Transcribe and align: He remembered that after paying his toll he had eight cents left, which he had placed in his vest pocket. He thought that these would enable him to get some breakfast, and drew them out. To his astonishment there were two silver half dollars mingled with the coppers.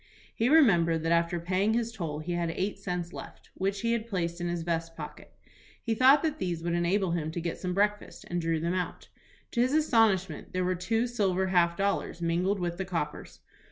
He 0.33 0.49
remembered 0.49 1.03
that 1.03 1.11
after 1.11 1.39
paying 1.39 1.75
his 1.75 1.91
toll 1.91 2.17
he 2.21 2.31
had 2.31 2.49
eight 2.55 2.79
cents 2.79 3.13
left, 3.13 3.51
which 3.53 3.81
he 3.81 3.91
had 3.93 4.07
placed 4.07 4.41
in 4.41 4.47
his 4.47 4.63
vest 4.63 4.95
pocket. 4.97 5.31
He 5.83 5.93
thought 5.93 6.23
that 6.23 6.39
these 6.39 6.63
would 6.63 6.73
enable 6.73 7.11
him 7.11 7.29
to 7.29 7.39
get 7.39 7.59
some 7.59 7.75
breakfast, 7.75 8.25
and 8.27 8.41
drew 8.41 8.59
them 8.59 8.73
out. 8.73 9.09
To 9.51 9.61
his 9.61 9.75
astonishment 9.75 10.53
there 10.53 10.65
were 10.65 10.73
two 10.73 11.05
silver 11.05 11.45
half 11.49 11.77
dollars 11.77 12.19
mingled 12.19 12.57
with 12.59 12.77
the 12.79 12.85
coppers. 12.85 13.41